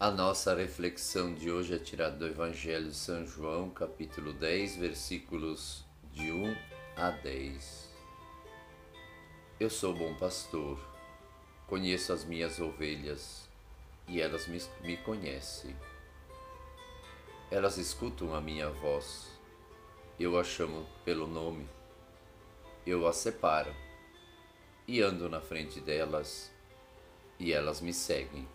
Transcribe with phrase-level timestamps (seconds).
[0.00, 5.84] A nossa reflexão de hoje é tirada do Evangelho de São João, capítulo 10, versículos
[6.12, 6.56] de 1
[6.96, 7.92] a 10.
[9.58, 10.78] Eu sou bom pastor,
[11.66, 13.48] conheço as minhas ovelhas
[14.06, 15.74] e elas me, me conhecem.
[17.50, 19.26] Elas escutam a minha voz,
[20.16, 21.68] eu as chamo pelo nome,
[22.86, 23.74] eu as separo
[24.86, 26.52] e ando na frente delas
[27.36, 28.46] e elas me seguem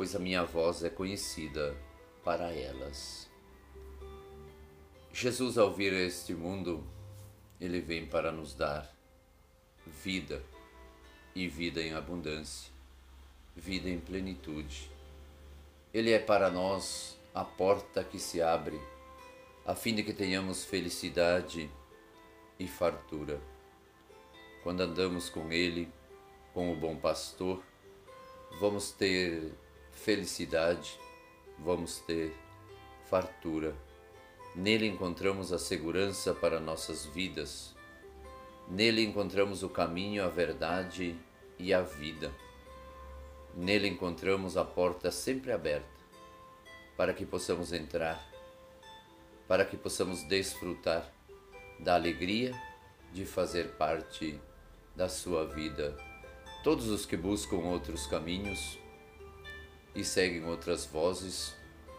[0.00, 1.76] pois a minha voz é conhecida
[2.24, 3.28] para elas.
[5.12, 6.82] Jesus, ao vir a este mundo,
[7.60, 8.90] ele vem para nos dar
[10.02, 10.42] vida
[11.34, 12.72] e vida em abundância,
[13.54, 14.90] vida em plenitude.
[15.92, 18.80] Ele é para nós a porta que se abre,
[19.66, 21.70] a fim de que tenhamos felicidade
[22.58, 23.38] e fartura.
[24.62, 25.92] Quando andamos com Ele,
[26.54, 27.62] com o bom pastor,
[28.58, 29.52] vamos ter
[29.92, 30.98] felicidade,
[31.58, 32.34] vamos ter
[33.08, 33.74] fartura.
[34.54, 37.74] Nele encontramos a segurança para nossas vidas.
[38.68, 41.16] Nele encontramos o caminho, a verdade
[41.58, 42.32] e a vida.
[43.54, 46.00] Nele encontramos a porta sempre aberta
[46.96, 48.22] para que possamos entrar,
[49.48, 51.10] para que possamos desfrutar
[51.78, 52.52] da alegria
[53.12, 54.38] de fazer parte
[54.94, 55.96] da sua vida.
[56.62, 58.79] Todos os que buscam outros caminhos
[59.94, 61.54] e seguem outras vozes,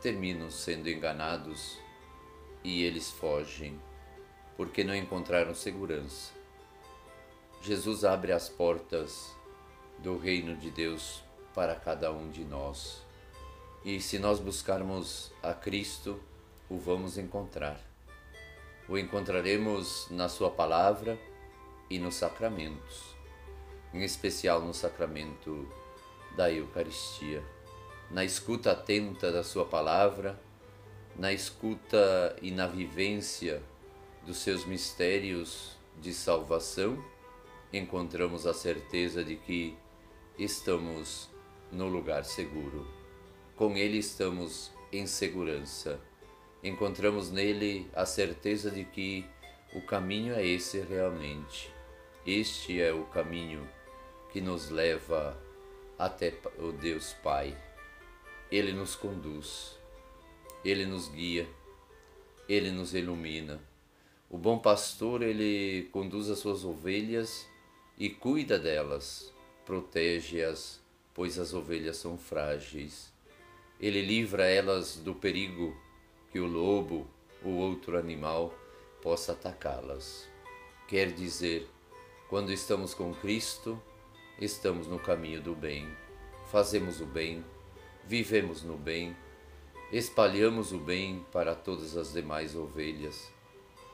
[0.00, 1.78] terminam sendo enganados
[2.62, 3.80] e eles fogem,
[4.56, 6.32] porque não encontraram segurança.
[7.60, 9.34] Jesus abre as portas
[9.98, 11.22] do reino de Deus
[11.54, 13.02] para cada um de nós.
[13.84, 16.20] E se nós buscarmos a Cristo,
[16.68, 17.80] o vamos encontrar.
[18.88, 21.18] O encontraremos na Sua palavra
[21.90, 23.14] e nos sacramentos,
[23.92, 25.68] em especial no sacramento
[26.36, 27.42] da Eucaristia
[28.12, 30.38] na escuta atenta da Sua palavra,
[31.16, 33.62] na escuta e na vivência
[34.26, 37.02] dos seus mistérios de salvação,
[37.72, 39.74] encontramos a certeza de que
[40.38, 41.30] estamos
[41.70, 42.86] no lugar seguro.
[43.56, 45.98] Com Ele estamos em segurança.
[46.62, 49.24] Encontramos nele a certeza de que
[49.74, 51.72] o caminho é esse realmente.
[52.26, 53.66] Este é o caminho
[54.30, 55.36] que nos leva
[55.98, 57.56] até o Deus Pai.
[58.52, 59.78] Ele nos conduz,
[60.62, 61.48] Ele nos guia,
[62.46, 63.58] Ele nos ilumina.
[64.28, 67.48] O bom pastor, ele conduz as suas ovelhas
[67.96, 69.32] e cuida delas,
[69.64, 70.78] protege-as,
[71.14, 73.10] pois as ovelhas são frágeis.
[73.80, 75.74] Ele livra elas do perigo
[76.30, 77.06] que o lobo
[77.42, 78.52] ou outro animal
[79.00, 80.28] possa atacá-las.
[80.86, 81.66] Quer dizer,
[82.28, 83.82] quando estamos com Cristo,
[84.38, 85.88] estamos no caminho do bem,
[86.50, 87.42] fazemos o bem,
[88.06, 89.16] vivemos no bem,
[89.92, 93.30] espalhamos o bem para todas as demais ovelhas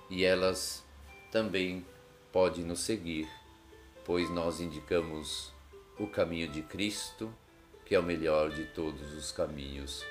[0.08, 0.84] e elas
[1.30, 1.84] também
[2.32, 3.28] podem nos seguir,
[4.04, 5.52] pois nós indicamos
[5.98, 7.32] o caminho de Cristo,
[7.84, 10.04] que é o melhor de todos os caminhos.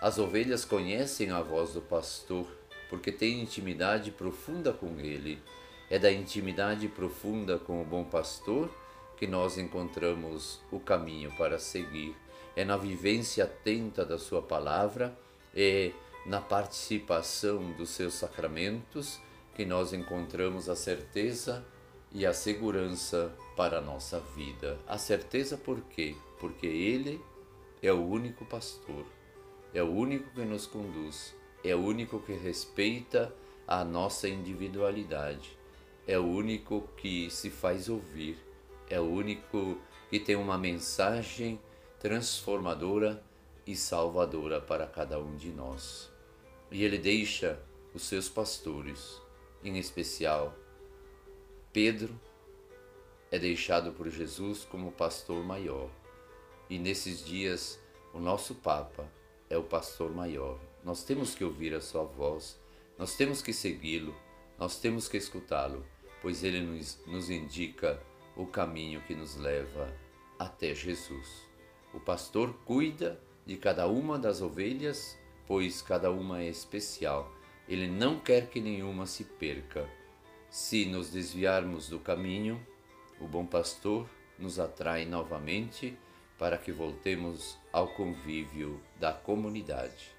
[0.00, 2.46] As ovelhas conhecem a voz do pastor
[2.88, 5.40] porque têm intimidade profunda com ele.
[5.88, 8.70] É da intimidade profunda com o bom pastor
[9.16, 12.14] que nós encontramos o caminho para seguir
[12.56, 15.16] é na vivência atenta da Sua palavra,
[15.54, 15.92] é
[16.24, 19.20] na participação dos seus sacramentos
[19.54, 21.64] que nós encontramos a certeza
[22.12, 24.78] e a segurança para a nossa vida.
[24.86, 26.14] A certeza por quê?
[26.38, 27.20] Porque Ele
[27.82, 29.04] é o único pastor,
[29.74, 31.34] é o único que nos conduz,
[31.64, 33.34] é o único que respeita
[33.66, 35.56] a nossa individualidade,
[36.06, 38.36] é o único que se faz ouvir,
[38.88, 39.78] é o único
[40.10, 41.58] que tem uma mensagem
[42.02, 43.22] transformadora
[43.64, 46.10] e salvadora para cada um de nós.
[46.68, 47.62] E ele deixa
[47.94, 49.22] os seus pastores,
[49.62, 50.52] em especial
[51.72, 52.20] Pedro,
[53.30, 55.88] é deixado por Jesus como pastor maior.
[56.68, 57.78] E nesses dias,
[58.12, 59.08] o nosso Papa
[59.48, 60.58] é o pastor maior.
[60.82, 62.58] Nós temos que ouvir a sua voz,
[62.98, 64.12] nós temos que segui-lo,
[64.58, 65.86] nós temos que escutá-lo,
[66.20, 68.02] pois ele nos, nos indica
[68.36, 69.96] o caminho que nos leva
[70.36, 71.51] até Jesus.
[71.94, 77.30] O pastor cuida de cada uma das ovelhas, pois cada uma é especial.
[77.68, 79.88] Ele não quer que nenhuma se perca.
[80.50, 82.64] Se nos desviarmos do caminho,
[83.20, 84.06] o bom pastor
[84.38, 85.96] nos atrai novamente
[86.38, 90.10] para que voltemos ao convívio da comunidade.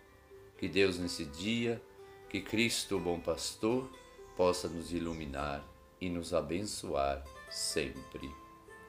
[0.57, 1.81] Que Deus nesse dia,
[2.29, 3.89] que Cristo, o bom pastor,
[4.37, 5.63] possa nos iluminar
[5.99, 8.42] e nos abençoar sempre.